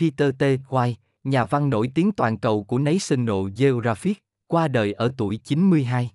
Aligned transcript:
Peter 0.00 0.34
T. 0.38 0.42
White, 0.68 0.94
nhà 1.24 1.44
văn 1.44 1.70
nổi 1.70 1.90
tiếng 1.94 2.12
toàn 2.12 2.38
cầu 2.38 2.64
của 2.64 2.78
National 2.78 3.50
Geographic, 3.56 4.24
qua 4.46 4.68
đời 4.68 4.92
ở 4.92 5.12
tuổi 5.16 5.36
92. 5.36 6.10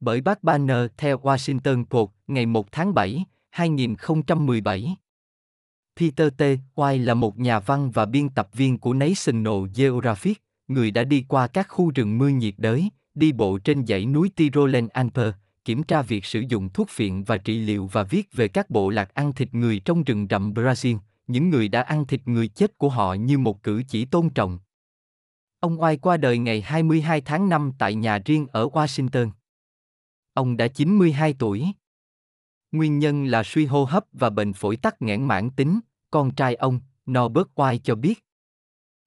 Bởi 0.00 0.20
bác 0.20 0.42
Banner 0.42 0.86
theo 0.96 1.18
Washington 1.18 1.84
Post 1.84 2.10
ngày 2.26 2.46
1 2.46 2.72
tháng 2.72 2.94
7, 2.94 3.24
2017. 3.50 4.96
Peter 6.00 6.32
T. 6.36 6.42
White 6.74 7.04
là 7.04 7.14
một 7.14 7.38
nhà 7.38 7.60
văn 7.60 7.90
và 7.90 8.06
biên 8.06 8.28
tập 8.28 8.48
viên 8.52 8.78
của 8.78 8.92
National 8.92 9.64
Geographic, 9.76 10.42
người 10.68 10.90
đã 10.90 11.04
đi 11.04 11.24
qua 11.28 11.46
các 11.46 11.68
khu 11.68 11.90
rừng 11.94 12.18
mưa 12.18 12.28
nhiệt 12.28 12.54
đới, 12.56 12.88
đi 13.14 13.32
bộ 13.32 13.58
trên 13.58 13.86
dãy 13.86 14.06
núi 14.06 14.30
Tyrolean 14.36 14.88
Alper, 14.88 15.34
kiểm 15.64 15.82
tra 15.82 16.02
việc 16.02 16.24
sử 16.24 16.40
dụng 16.48 16.68
thuốc 16.68 16.90
phiện 16.90 17.24
và 17.24 17.36
trị 17.36 17.58
liệu 17.58 17.86
và 17.86 18.02
viết 18.02 18.28
về 18.32 18.48
các 18.48 18.70
bộ 18.70 18.90
lạc 18.90 19.14
ăn 19.14 19.32
thịt 19.32 19.54
người 19.54 19.78
trong 19.78 20.04
rừng 20.04 20.26
rậm 20.30 20.52
Brazil, 20.52 20.98
những 21.26 21.50
người 21.50 21.68
đã 21.68 21.82
ăn 21.82 22.06
thịt 22.06 22.20
người 22.24 22.48
chết 22.48 22.78
của 22.78 22.88
họ 22.88 23.14
như 23.14 23.38
một 23.38 23.62
cử 23.62 23.82
chỉ 23.88 24.04
tôn 24.04 24.30
trọng. 24.30 24.58
Ông 25.60 25.80
Oai 25.80 25.96
qua 25.96 26.16
đời 26.16 26.38
ngày 26.38 26.60
22 26.60 27.20
tháng 27.20 27.48
5 27.48 27.72
tại 27.78 27.94
nhà 27.94 28.18
riêng 28.24 28.46
ở 28.52 28.68
Washington. 28.68 29.30
Ông 30.34 30.56
đã 30.56 30.68
92 30.68 31.34
tuổi. 31.38 31.66
Nguyên 32.72 32.98
nhân 32.98 33.24
là 33.24 33.42
suy 33.42 33.66
hô 33.66 33.84
hấp 33.84 34.04
và 34.12 34.30
bệnh 34.30 34.52
phổi 34.52 34.76
tắc 34.76 35.02
nghẽn 35.02 35.24
mãn 35.24 35.50
tính, 35.50 35.80
con 36.10 36.34
trai 36.34 36.54
ông, 36.54 36.80
Norbert 37.10 37.46
Oai 37.54 37.78
cho 37.78 37.94
biết. 37.94 38.24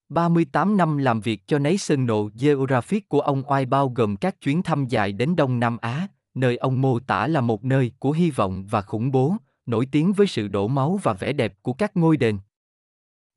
38 0.10 0.77
năm 0.77 0.98
làm 0.98 1.22
việc 1.22 1.48
cho 1.48 1.60
National 1.60 2.18
Geographic 2.41 3.10
của 3.10 3.20
ông 3.20 3.44
Oai 3.52 3.66
bao 3.66 3.90
gồm 3.90 4.16
các 4.16 4.41
chuyến 4.41 4.63
thăm 4.63 4.86
dài 4.88 5.12
đến 5.12 5.36
Đông 5.36 5.60
Nam 5.60 5.77
Á, 5.82 6.08
nơi 6.34 6.58
ông 6.58 6.82
mô 6.82 6.99
tả 6.99 7.27
là 7.27 7.41
một 7.41 7.63
nơi 7.63 7.91
của 7.99 8.12
hy 8.12 8.32
vọng 8.32 8.66
và 8.70 8.82
khủng 8.82 9.12
bố, 9.12 9.36
nổi 9.70 9.88
tiếng 9.91 10.14
với 10.14 10.28
sự 10.28 10.48
đổ 10.48 10.68
máu 10.68 11.00
và 11.04 11.14
vẻ 11.14 11.34
đẹp 11.34 11.54
của 11.62 11.73
các 11.73 11.98
ngôi 11.98 12.18
đền. 12.18 12.38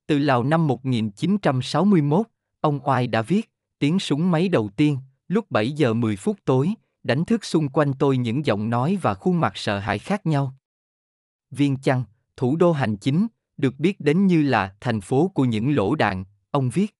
Từ 0.06 0.18
Lào 0.18 0.44
năm 0.44 0.66
1961, 0.66 2.26
ông 2.60 2.80
Oai 2.88 3.06
đã 3.06 3.22
viết, 3.22 3.50
tiếng 3.78 3.98
súng 3.98 4.30
máy 4.30 4.48
đầu 4.48 4.70
tiên, 4.76 4.98
lúc 5.28 5.50
7 5.50 5.72
giờ 5.72 5.94
10 5.94 6.16
phút 6.16 6.36
tối, 6.44 6.74
đánh 7.02 7.24
thức 7.24 7.44
xung 7.44 7.68
quanh 7.68 7.92
tôi 7.98 8.16
những 8.16 8.46
giọng 8.46 8.70
nói 8.70 8.98
và 9.02 9.14
khuôn 9.14 9.40
mặt 9.40 9.52
sợ 9.56 9.78
hãi 9.78 9.98
khác 9.98 10.26
nhau. 10.26 10.54
Viên 11.50 11.76
Chăn, 11.76 12.04
thủ 12.36 12.56
đô 12.56 12.72
hành 12.72 12.96
chính, 12.96 13.26
được 13.56 13.74
biết 13.78 14.00
đến 14.00 14.26
như 14.26 14.42
là 14.42 14.76
thành 14.80 15.00
phố 15.00 15.30
của 15.34 15.44
những 15.44 15.76
lỗ 15.76 15.94
đạn, 15.94 16.24
ông 16.50 16.70
viết. 16.70 16.96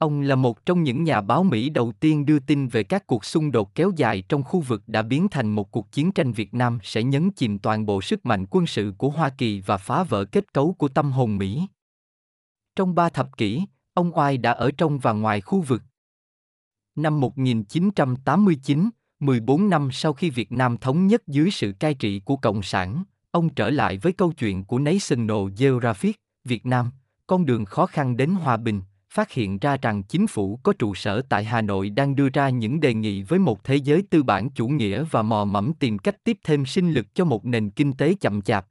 Ông 0.00 0.20
là 0.20 0.34
một 0.34 0.66
trong 0.66 0.82
những 0.82 1.04
nhà 1.04 1.20
báo 1.20 1.42
Mỹ 1.42 1.70
đầu 1.70 1.92
tiên 2.00 2.26
đưa 2.26 2.38
tin 2.38 2.68
về 2.68 2.82
các 2.82 3.06
cuộc 3.06 3.24
xung 3.24 3.52
đột 3.52 3.74
kéo 3.74 3.92
dài 3.96 4.22
trong 4.28 4.42
khu 4.42 4.60
vực 4.60 4.82
đã 4.86 5.02
biến 5.02 5.28
thành 5.28 5.50
một 5.50 5.70
cuộc 5.70 5.92
chiến 5.92 6.12
tranh 6.12 6.32
Việt 6.32 6.54
Nam 6.54 6.78
sẽ 6.82 7.02
nhấn 7.02 7.30
chìm 7.30 7.58
toàn 7.58 7.86
bộ 7.86 8.02
sức 8.02 8.26
mạnh 8.26 8.46
quân 8.50 8.66
sự 8.66 8.92
của 8.98 9.10
Hoa 9.10 9.30
Kỳ 9.30 9.60
và 9.60 9.76
phá 9.76 10.02
vỡ 10.02 10.24
kết 10.24 10.52
cấu 10.52 10.72
của 10.72 10.88
tâm 10.88 11.12
hồn 11.12 11.36
Mỹ. 11.36 11.66
Trong 12.76 12.94
ba 12.94 13.08
thập 13.08 13.36
kỷ, 13.36 13.62
ông 13.94 14.18
Oai 14.18 14.38
đã 14.38 14.52
ở 14.52 14.70
trong 14.76 14.98
và 14.98 15.12
ngoài 15.12 15.40
khu 15.40 15.60
vực. 15.60 15.82
Năm 16.96 17.20
1989, 17.20 18.90
14 19.20 19.70
năm 19.70 19.88
sau 19.92 20.12
khi 20.12 20.30
Việt 20.30 20.52
Nam 20.52 20.76
thống 20.76 21.06
nhất 21.06 21.22
dưới 21.26 21.50
sự 21.50 21.72
cai 21.80 21.94
trị 21.94 22.20
của 22.20 22.36
Cộng 22.36 22.62
sản, 22.62 23.04
ông 23.30 23.54
trở 23.54 23.70
lại 23.70 23.98
với 23.98 24.12
câu 24.12 24.32
chuyện 24.32 24.64
của 24.64 24.78
National 24.78 25.48
Geographic, 25.58 26.16
Việt 26.44 26.66
Nam, 26.66 26.90
con 27.26 27.46
đường 27.46 27.64
khó 27.64 27.86
khăn 27.86 28.16
đến 28.16 28.30
hòa 28.30 28.56
bình, 28.56 28.82
phát 29.10 29.32
hiện 29.32 29.58
ra 29.58 29.76
rằng 29.76 30.02
chính 30.02 30.26
phủ 30.26 30.60
có 30.62 30.72
trụ 30.78 30.94
sở 30.94 31.22
tại 31.28 31.44
Hà 31.44 31.62
Nội 31.62 31.90
đang 31.90 32.16
đưa 32.16 32.28
ra 32.28 32.48
những 32.48 32.80
đề 32.80 32.94
nghị 32.94 33.22
với 33.22 33.38
một 33.38 33.64
thế 33.64 33.76
giới 33.76 34.02
tư 34.10 34.22
bản 34.22 34.50
chủ 34.50 34.68
nghĩa 34.68 35.04
và 35.10 35.22
mò 35.22 35.44
mẫm 35.44 35.72
tìm 35.74 35.98
cách 35.98 36.24
tiếp 36.24 36.38
thêm 36.44 36.66
sinh 36.66 36.92
lực 36.92 37.14
cho 37.14 37.24
một 37.24 37.44
nền 37.44 37.70
kinh 37.70 37.92
tế 37.92 38.14
chậm 38.20 38.42
chạp. 38.42 38.66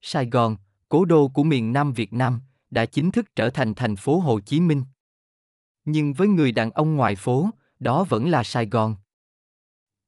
Sài 0.00 0.26
Gòn, 0.26 0.56
cố 0.88 1.04
đô 1.04 1.28
của 1.28 1.44
miền 1.44 1.72
Nam 1.72 1.92
Việt 1.92 2.12
Nam, 2.12 2.40
đã 2.70 2.86
chính 2.86 3.10
thức 3.10 3.36
trở 3.36 3.50
thành 3.50 3.74
thành 3.74 3.96
phố 3.96 4.18
Hồ 4.18 4.40
Chí 4.40 4.60
Minh. 4.60 4.82
Nhưng 5.84 6.12
với 6.12 6.28
người 6.28 6.52
đàn 6.52 6.70
ông 6.70 6.96
ngoài 6.96 7.16
phố, 7.16 7.50
đó 7.78 8.04
vẫn 8.04 8.28
là 8.28 8.44
Sài 8.44 8.66
Gòn. 8.66 8.96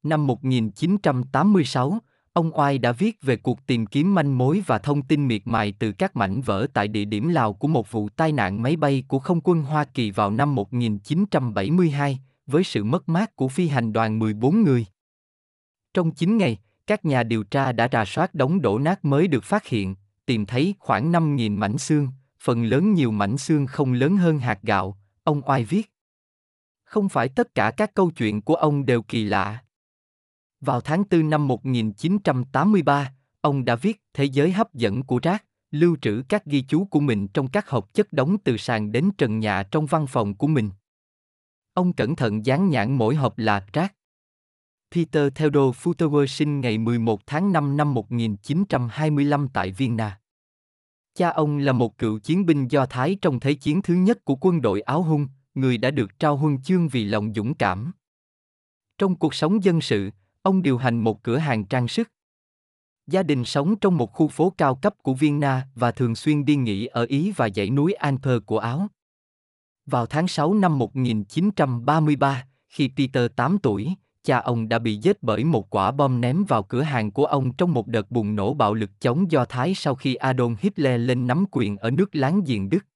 Năm 0.03 0.27
1986, 0.27 1.99
ông 2.33 2.59
Oai 2.59 2.79
đã 2.79 2.93
viết 2.93 3.23
về 3.23 3.37
cuộc 3.37 3.67
tìm 3.67 3.87
kiếm 3.87 4.15
manh 4.15 4.39
mối 4.39 4.63
và 4.67 4.79
thông 4.79 5.03
tin 5.03 5.29
miệt 5.29 5.43
mài 5.45 5.75
từ 5.79 5.93
các 5.93 6.17
mảnh 6.17 6.41
vỡ 6.41 6.67
tại 6.75 6.89
địa 6.89 7.05
điểm 7.05 7.29
Lào 7.29 7.53
của 7.53 7.69
một 7.69 7.91
vụ 7.91 8.09
tai 8.09 8.33
nạn 8.33 8.63
máy 8.63 8.77
bay 8.77 9.05
của 9.09 9.19
không 9.19 9.41
quân 9.41 9.63
Hoa 9.63 9.85
Kỳ 9.85 10.11
vào 10.11 10.31
năm 10.31 10.55
1972, 10.55 12.21
với 12.47 12.65
sự 12.65 12.85
mất 12.85 13.09
mát 13.09 13.37
của 13.37 13.49
phi 13.49 13.69
hành 13.69 13.93
đoàn 13.93 14.19
14 14.19 14.63
người. 14.63 14.87
Trong 15.95 16.11
9 16.11 16.37
ngày, 16.37 16.59
các 16.87 17.05
nhà 17.05 17.23
điều 17.23 17.43
tra 17.43 17.73
đã 17.73 17.89
rà 17.93 18.05
soát 18.05 18.35
đống 18.35 18.61
đổ 18.61 18.79
nát 18.79 19.05
mới 19.05 19.29
được 19.29 19.45
phát 19.45 19.67
hiện, 19.67 19.95
tìm 20.27 20.47
thấy 20.47 20.75
khoảng 20.79 21.13
5.000 21.13 21.59
mảnh 21.59 21.79
xương, 21.79 22.09
phần 22.41 22.65
lớn 22.65 22.95
nhiều 22.95 23.11
mảnh 23.11 23.39
xương 23.39 23.67
không 23.67 23.93
lớn 23.93 24.17
hơn 24.17 24.39
hạt 24.39 24.59
gạo, 24.63 24.99
ông 25.25 25.43
Oai 25.47 25.65
viết. 25.65 25.91
Không 26.85 27.09
phải 27.09 27.29
tất 27.29 27.55
cả 27.55 27.71
các 27.77 27.95
câu 27.95 28.11
chuyện 28.11 28.43
của 28.43 28.55
ông 28.55 28.87
đều 28.87 29.03
kỳ 29.03 29.25
lạ. 29.25 29.59
Vào 30.63 30.81
tháng 30.81 31.05
4 31.11 31.31
năm 31.31 31.49
1983, 31.49 33.13
ông 33.41 33.65
đã 33.65 33.77
viết 33.77 34.03
Thế 34.15 34.25
giới 34.25 34.53
hấp 34.53 34.75
dẫn 34.75 35.03
của 35.03 35.19
rác, 35.23 35.45
lưu 35.71 35.97
trữ 36.03 36.23
các 36.29 36.45
ghi 36.45 36.63
chú 36.69 36.85
của 36.85 37.01
mình 37.01 37.29
trong 37.29 37.49
các 37.49 37.69
hộp 37.69 37.95
chất 37.95 38.13
đóng 38.13 38.37
từ 38.45 38.57
sàn 38.57 38.93
đến 38.93 39.11
trần 39.19 39.39
nhà 39.39 39.63
trong 39.63 39.87
văn 39.87 40.07
phòng 40.07 40.35
của 40.35 40.47
mình. 40.47 40.71
Ông 41.75 41.93
cẩn 41.93 42.17
thận 42.17 42.47
dán 42.47 42.71
nhãn 42.71 42.93
mỗi 42.93 43.15
hộp 43.15 43.39
là 43.39 43.67
rác. 43.73 43.95
Peter 44.95 45.33
Theodore 45.35 45.79
Futower 45.79 46.27
sinh 46.27 46.61
ngày 46.61 46.79
11 46.79 47.27
tháng 47.27 47.53
5 47.53 47.77
năm 47.77 47.95
1925 47.95 49.49
tại 49.53 49.73
Vienna. 49.73 50.21
Cha 51.15 51.31
ông 51.31 51.59
là 51.59 51.73
một 51.73 51.99
cựu 51.99 52.19
chiến 52.19 52.47
binh 52.47 52.69
Do 52.69 52.87
Thái 52.87 53.17
trong 53.23 53.41
Thế 53.41 53.55
chiến 53.55 53.83
thứ 53.83 53.95
nhất 53.95 54.25
của 54.25 54.37
quân 54.41 54.63
đội 54.63 54.81
áo 54.81 55.03
hung, 55.03 55.29
người 55.55 55.79
đã 55.79 55.91
được 55.91 56.19
trao 56.19 56.37
huân 56.37 56.63
chương 56.63 56.89
vì 56.89 57.05
lòng 57.05 57.33
dũng 57.35 57.55
cảm. 57.55 57.93
Trong 58.99 59.17
cuộc 59.17 59.35
sống 59.35 59.65
dân 59.65 59.81
sự, 59.81 60.11
ông 60.43 60.63
điều 60.63 60.79
hành 60.79 61.01
một 61.01 61.23
cửa 61.23 61.37
hàng 61.37 61.65
trang 61.65 61.89
sức. 61.89 62.09
Gia 63.07 63.23
đình 63.23 63.45
sống 63.45 63.77
trong 63.77 63.97
một 63.97 64.13
khu 64.13 64.29
phố 64.29 64.53
cao 64.59 64.75
cấp 64.75 64.95
của 65.03 65.15
Vienna 65.15 65.67
và 65.75 65.91
thường 65.91 66.15
xuyên 66.15 66.45
đi 66.45 66.57
nghỉ 66.57 66.87
ở 66.87 67.05
Ý 67.05 67.33
và 67.37 67.49
dãy 67.55 67.71
núi 67.71 67.93
Alper 67.93 68.39
của 68.47 68.59
Áo. 68.59 68.87
Vào 69.87 70.07
tháng 70.07 70.29
6 70.29 70.55
năm 70.55 70.79
1933, 70.79 72.47
khi 72.69 72.91
Peter 72.97 73.31
8 73.37 73.59
tuổi, 73.59 73.95
cha 74.23 74.39
ông 74.39 74.69
đã 74.69 74.79
bị 74.79 74.97
giết 74.97 75.23
bởi 75.23 75.45
một 75.45 75.71
quả 75.71 75.91
bom 75.91 76.21
ném 76.21 76.45
vào 76.45 76.63
cửa 76.63 76.83
hàng 76.83 77.11
của 77.11 77.25
ông 77.25 77.53
trong 77.53 77.75
một 77.75 77.87
đợt 77.87 78.11
bùng 78.11 78.37
nổ 78.37 78.55
bạo 78.55 78.75
lực 78.75 78.91
chống 79.01 79.31
Do 79.31 79.45
Thái 79.45 79.75
sau 79.75 79.95
khi 79.95 80.15
Adolf 80.15 80.57
Hitler 80.59 81.01
lên 81.01 81.27
nắm 81.27 81.45
quyền 81.51 81.77
ở 81.77 81.91
nước 81.91 82.15
láng 82.15 82.41
giềng 82.47 82.69
Đức. 82.69 82.87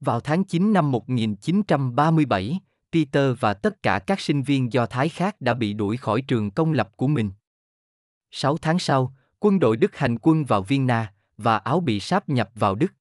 Vào 0.00 0.20
tháng 0.20 0.44
9 0.44 0.72
năm 0.72 0.90
1937, 0.90 2.60
Peter 2.92 3.34
và 3.40 3.54
tất 3.54 3.82
cả 3.82 3.98
các 3.98 4.20
sinh 4.20 4.42
viên 4.42 4.72
Do 4.72 4.86
Thái 4.86 5.08
khác 5.08 5.40
đã 5.40 5.54
bị 5.54 5.72
đuổi 5.72 5.96
khỏi 5.96 6.22
trường 6.22 6.50
công 6.50 6.72
lập 6.72 6.90
của 6.96 7.06
mình. 7.06 7.30
Sáu 8.30 8.56
tháng 8.56 8.78
sau, 8.78 9.14
quân 9.40 9.60
đội 9.60 9.76
Đức 9.76 9.96
hành 9.96 10.18
quân 10.22 10.44
vào 10.44 10.62
Vienna, 10.62 11.12
và 11.36 11.58
Áo 11.58 11.80
bị 11.80 12.00
sáp 12.00 12.28
nhập 12.28 12.50
vào 12.54 12.74
Đức. 12.74 12.92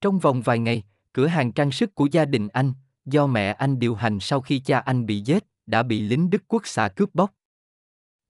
Trong 0.00 0.18
vòng 0.18 0.42
vài 0.42 0.58
ngày, 0.58 0.82
cửa 1.12 1.26
hàng 1.26 1.52
trang 1.52 1.72
sức 1.72 1.94
của 1.94 2.08
gia 2.12 2.24
đình 2.24 2.48
anh, 2.48 2.72
do 3.04 3.26
mẹ 3.26 3.52
anh 3.52 3.78
điều 3.78 3.94
hành 3.94 4.20
sau 4.20 4.40
khi 4.40 4.58
cha 4.58 4.78
anh 4.78 5.06
bị 5.06 5.20
giết, 5.20 5.46
đã 5.66 5.82
bị 5.82 6.00
lính 6.00 6.30
Đức 6.30 6.42
quốc 6.48 6.62
xã 6.66 6.88
cướp 6.88 7.14
bóc. 7.14 7.34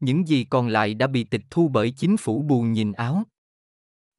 Những 0.00 0.28
gì 0.28 0.44
còn 0.44 0.68
lại 0.68 0.94
đã 0.94 1.06
bị 1.06 1.24
tịch 1.24 1.42
thu 1.50 1.68
bởi 1.68 1.90
chính 1.90 2.16
phủ 2.16 2.42
buồn 2.42 2.72
nhìn 2.72 2.92
Áo. 2.92 3.22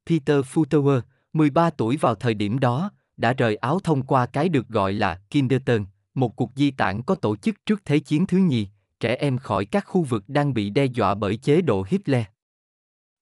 Peter 0.06 0.46
Futterer, 0.46 1.02
13 1.34 1.70
tuổi 1.70 1.98
vào 1.98 2.16
thời 2.16 2.34
điểm 2.34 2.60
đó, 2.60 2.92
đã 3.18 3.34
rời 3.34 3.56
Áo 3.56 3.80
thông 3.80 4.04
qua 4.04 4.26
cái 4.26 4.50
được 4.50 4.68
gọi 4.68 4.94
là 4.94 5.22
Kinderton, 5.30 5.86
một 6.14 6.36
cuộc 6.36 6.52
di 6.56 6.72
tản 6.72 7.02
có 7.04 7.16
tổ 7.16 7.36
chức 7.36 7.66
trước 7.66 7.82
Thế 7.86 8.00
chiến 8.00 8.26
thứ 8.26 8.38
nhì, 8.38 8.68
trẻ 9.00 9.16
em 9.16 9.38
khỏi 9.38 9.66
các 9.66 9.86
khu 9.88 10.04
vực 10.04 10.24
đang 10.28 10.54
bị 10.54 10.70
đe 10.70 10.86
dọa 10.86 11.16
bởi 11.16 11.38
chế 11.38 11.62
độ 11.62 11.86
Hitler. 11.88 12.24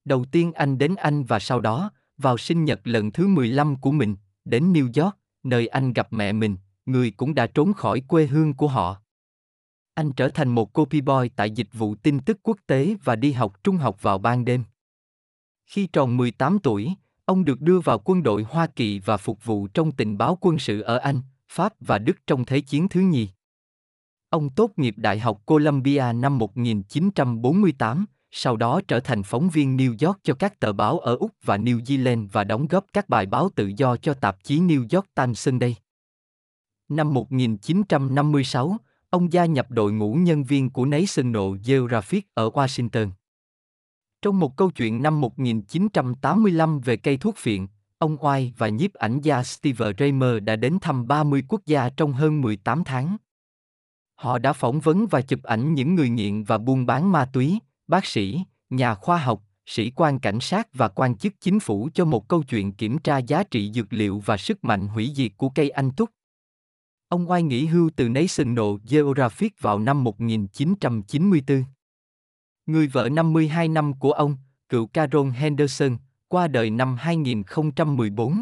Đầu 0.06 0.26
tiên 0.32 0.54
anh 0.54 0.78
đến 0.78 0.96
Anh 0.96 1.24
và 1.24 1.40
sau 1.40 1.60
đó, 1.60 1.92
vào 2.18 2.38
sinh 2.38 2.66
nhật 2.66 2.80
lần 2.84 3.12
thứ 3.12 3.28
15 3.28 3.76
của 3.76 3.92
mình, 3.92 4.16
đến 4.46 4.74
New 4.74 5.04
York, 5.04 5.18
nơi 5.44 5.68
anh 5.68 5.94
gặp 5.94 6.14
mẹ 6.14 6.32
mình, 6.32 6.58
người 6.86 7.12
cũng 7.12 7.36
đã 7.36 7.48
trốn 7.48 7.74
khỏi 7.74 8.02
quê 8.08 8.26
hương 8.26 8.54
của 8.54 8.68
họ. 8.68 9.02
Anh 9.94 10.12
trở 10.12 10.30
thành 10.30 10.50
một 10.50 10.74
copy 10.74 11.02
boy 11.02 11.30
tại 11.36 11.52
dịch 11.52 11.68
vụ 11.74 11.96
tin 11.96 12.20
tức 12.20 12.40
quốc 12.44 12.58
tế 12.68 12.96
và 13.04 13.16
đi 13.16 13.32
học 13.32 13.64
trung 13.64 13.78
học 13.78 14.02
vào 14.02 14.18
ban 14.18 14.46
đêm. 14.46 14.64
Khi 15.66 15.88
tròn 15.88 16.18
18 16.18 16.60
tuổi, 16.60 16.94
ông 17.26 17.46
được 17.46 17.62
đưa 17.62 17.80
vào 17.80 18.00
quân 18.00 18.24
đội 18.24 18.44
Hoa 18.50 18.68
Kỳ 18.68 19.00
và 19.00 19.18
phục 19.18 19.46
vụ 19.46 19.68
trong 19.68 19.92
tình 19.92 20.18
báo 20.18 20.38
quân 20.42 20.60
sự 20.60 20.82
ở 20.82 20.98
Anh, 20.98 21.22
Pháp 21.52 21.74
và 21.80 21.98
Đức 21.98 22.18
trong 22.28 22.46
Thế 22.46 22.62
chiến 22.62 22.88
thứ 22.90 23.02
nhì. 23.02 23.30
Ông 24.30 24.50
tốt 24.50 24.72
nghiệp 24.76 24.96
Đại 24.98 25.20
học 25.20 25.42
Columbia 25.46 26.04
năm 26.16 26.38
1948, 26.38 28.06
sau 28.32 28.58
đó 28.58 28.82
trở 28.88 29.00
thành 29.00 29.24
phóng 29.24 29.50
viên 29.50 29.78
New 29.78 30.08
York 30.08 30.20
cho 30.24 30.34
các 30.34 30.60
tờ 30.60 30.74
báo 30.74 31.00
ở 31.00 31.16
Úc 31.16 31.32
và 31.44 31.58
New 31.58 31.80
Zealand 31.80 32.28
và 32.32 32.44
đóng 32.44 32.68
góp 32.68 32.86
các 32.94 33.10
bài 33.10 33.26
báo 33.26 33.50
tự 33.56 33.72
do 33.78 33.98
cho 33.98 34.14
tạp 34.14 34.44
chí 34.44 34.60
New 34.60 34.88
York 34.92 35.16
Times 35.16 35.40
Sunday. 35.40 35.76
Năm 36.90 37.14
1956, 37.14 38.78
ông 39.10 39.34
gia 39.34 39.46
nhập 39.46 39.72
đội 39.72 39.92
ngũ 39.92 40.14
nhân 40.14 40.44
viên 40.44 40.70
của 40.70 40.86
National 40.86 41.58
Geographic 41.66 42.28
ở 42.34 42.50
Washington. 42.50 43.10
Trong 44.22 44.40
một 44.40 44.58
câu 44.58 44.72
chuyện 44.72 45.04
năm 45.04 45.22
1985 45.22 46.80
về 46.80 46.98
cây 46.98 47.18
thuốc 47.18 47.38
phiện, 47.38 47.68
ông 48.02 48.18
Oai 48.20 48.54
và 48.58 48.70
nhiếp 48.70 48.94
ảnh 48.94 49.22
gia 49.22 49.44
Steve 49.44 49.92
Raymer 50.00 50.44
đã 50.44 50.56
đến 50.56 50.78
thăm 50.82 51.08
30 51.08 51.44
quốc 51.48 51.62
gia 51.66 51.90
trong 51.90 52.14
hơn 52.14 52.42
18 52.42 52.84
tháng. 52.84 53.18
Họ 54.16 54.40
đã 54.40 54.54
phỏng 54.54 54.80
vấn 54.80 55.08
và 55.08 55.22
chụp 55.22 55.44
ảnh 55.44 55.74
những 55.74 55.96
người 55.96 56.10
nghiện 56.10 56.44
và 56.44 56.58
buôn 56.58 56.86
bán 56.86 57.12
ma 57.12 57.26
túy, 57.34 57.60
bác 57.88 58.06
sĩ, 58.06 58.44
nhà 58.70 58.96
khoa 58.96 59.18
học, 59.18 59.44
sĩ 59.66 59.92
quan 59.96 60.20
cảnh 60.20 60.40
sát 60.40 60.68
và 60.74 60.88
quan 60.88 61.18
chức 61.18 61.34
chính 61.40 61.60
phủ 61.60 61.90
cho 61.94 62.06
một 62.06 62.28
câu 62.28 62.44
chuyện 62.44 62.72
kiểm 62.72 62.98
tra 62.98 63.18
giá 63.18 63.44
trị 63.44 63.72
dược 63.72 63.94
liệu 63.94 64.20
và 64.20 64.38
sức 64.38 64.64
mạnh 64.64 64.88
hủy 64.88 65.12
diệt 65.16 65.32
của 65.38 65.50
cây 65.50 65.70
anh 65.70 65.92
túc. 65.92 66.10
Ông 67.08 67.32
Oai 67.32 67.44
nghỉ 67.44 67.66
hưu 67.66 67.90
từ 67.96 68.10
National 68.10 68.76
Geographic 68.90 69.62
vào 69.62 69.80
năm 69.80 70.04
1994. 70.04 71.64
Người 72.66 72.88
vợ 72.88 73.10
52 73.10 73.68
năm 73.68 73.94
của 74.00 74.12
ông, 74.12 74.38
cựu 74.70 74.88
Carol 74.88 75.30
Henderson, 75.30 75.98
qua 76.32 76.48
đời 76.48 76.70
năm 76.70 76.96
2014. 77.00 78.42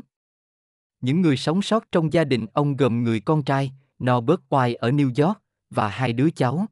Những 1.01 1.21
người 1.21 1.37
sống 1.37 1.61
sót 1.61 1.91
trong 1.91 2.13
gia 2.13 2.23
đình 2.23 2.45
ông 2.53 2.75
gồm 2.75 3.03
người 3.03 3.19
con 3.19 3.43
trai, 3.43 3.71
Norbert 4.03 4.39
White 4.49 4.75
ở 4.79 4.91
New 4.91 5.25
York, 5.25 5.41
và 5.69 5.89
hai 5.89 6.13
đứa 6.13 6.29
cháu. 6.29 6.65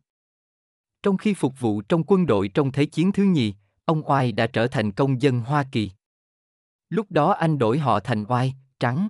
Trong 1.03 1.17
khi 1.17 1.33
phục 1.33 1.59
vụ 1.59 1.81
trong 1.81 2.03
quân 2.07 2.25
đội 2.25 2.47
trong 2.47 2.71
Thế 2.71 2.85
chiến 2.85 3.11
thứ 3.11 3.23
nhì, 3.23 3.53
ông 3.85 4.09
Oai 4.09 4.31
đã 4.31 4.47
trở 4.47 4.67
thành 4.67 4.91
công 4.91 5.21
dân 5.21 5.39
Hoa 5.39 5.63
Kỳ. 5.71 5.91
Lúc 6.89 7.11
đó 7.11 7.31
anh 7.31 7.57
đổi 7.57 7.79
họ 7.79 7.99
thành 7.99 8.25
Oai, 8.27 8.55
trắng. 8.79 9.07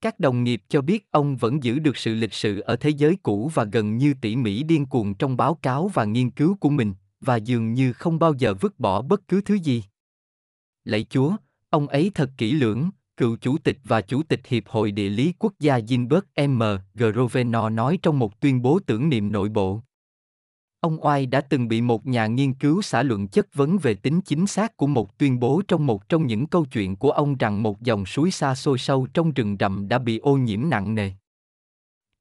Các 0.00 0.20
đồng 0.20 0.44
nghiệp 0.44 0.62
cho 0.68 0.82
biết 0.82 1.06
ông 1.10 1.36
vẫn 1.36 1.62
giữ 1.62 1.78
được 1.78 1.96
sự 1.96 2.14
lịch 2.14 2.34
sự 2.34 2.60
ở 2.60 2.76
thế 2.76 2.90
giới 2.90 3.16
cũ 3.22 3.50
và 3.54 3.64
gần 3.64 3.96
như 3.96 4.14
tỉ 4.20 4.36
mỉ 4.36 4.62
điên 4.62 4.86
cuồng 4.86 5.14
trong 5.14 5.36
báo 5.36 5.54
cáo 5.54 5.88
và 5.88 6.04
nghiên 6.04 6.30
cứu 6.30 6.56
của 6.60 6.70
mình, 6.70 6.94
và 7.20 7.36
dường 7.36 7.74
như 7.74 7.92
không 7.92 8.18
bao 8.18 8.34
giờ 8.34 8.54
vứt 8.54 8.80
bỏ 8.80 9.02
bất 9.02 9.28
cứ 9.28 9.40
thứ 9.40 9.54
gì. 9.54 9.84
Lạy 10.84 11.06
Chúa, 11.10 11.36
ông 11.70 11.88
ấy 11.88 12.10
thật 12.14 12.30
kỹ 12.36 12.52
lưỡng, 12.52 12.90
cựu 13.16 13.36
chủ 13.36 13.58
tịch 13.58 13.78
và 13.84 14.00
chủ 14.00 14.22
tịch 14.22 14.40
Hiệp 14.46 14.68
hội 14.68 14.90
Địa 14.90 15.08
lý 15.08 15.34
Quốc 15.38 15.52
gia 15.60 15.80
Gilbert 15.80 16.24
M. 16.48 16.62
Groveno 16.94 17.68
nói 17.68 17.98
trong 18.02 18.18
một 18.18 18.40
tuyên 18.40 18.62
bố 18.62 18.78
tưởng 18.86 19.08
niệm 19.08 19.32
nội 19.32 19.48
bộ. 19.48 19.80
Ông 20.80 21.04
Oai 21.04 21.26
đã 21.26 21.40
từng 21.40 21.68
bị 21.68 21.80
một 21.80 22.06
nhà 22.06 22.26
nghiên 22.26 22.54
cứu 22.54 22.82
xã 22.82 23.02
luận 23.02 23.28
chất 23.28 23.54
vấn 23.54 23.78
về 23.78 23.94
tính 23.94 24.20
chính 24.20 24.46
xác 24.46 24.76
của 24.76 24.86
một 24.86 25.18
tuyên 25.18 25.40
bố 25.40 25.62
trong 25.68 25.86
một 25.86 26.08
trong 26.08 26.26
những 26.26 26.46
câu 26.46 26.64
chuyện 26.64 26.96
của 26.96 27.10
ông 27.10 27.36
rằng 27.36 27.62
một 27.62 27.80
dòng 27.80 28.06
suối 28.06 28.30
xa 28.30 28.54
xôi 28.54 28.78
sâu 28.78 29.06
trong 29.14 29.32
rừng 29.32 29.56
rậm 29.60 29.88
đã 29.88 29.98
bị 29.98 30.18
ô 30.18 30.36
nhiễm 30.36 30.70
nặng 30.70 30.94
nề. 30.94 31.10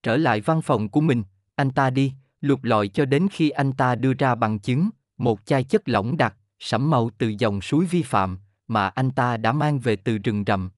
Trở 0.03 0.17
lại 0.17 0.41
văn 0.41 0.61
phòng 0.61 0.89
của 0.89 1.01
mình, 1.01 1.23
anh 1.56 1.71
ta 1.71 1.89
đi, 1.89 2.13
lục 2.41 2.63
lọi 2.63 2.88
cho 2.88 3.06
đến 3.06 3.27
khi 3.31 3.50
anh 3.50 3.71
ta 3.71 3.95
đưa 3.95 4.13
ra 4.13 4.35
bằng 4.35 4.59
chứng, 4.59 4.89
một 5.17 5.45
chai 5.45 5.63
chất 5.63 5.89
lỏng 5.89 6.17
đặc, 6.17 6.35
sẫm 6.59 6.89
màu 6.89 7.09
từ 7.17 7.33
dòng 7.39 7.61
suối 7.61 7.85
vi 7.85 8.01
phạm, 8.01 8.39
mà 8.69 8.88
anh 8.88 9.12
ta 9.12 9.38
đã 9.38 9.51
mang 9.51 9.80
về 9.80 9.95
từ 9.95 10.18
rừng 10.18 10.44
rậm, 10.48 10.69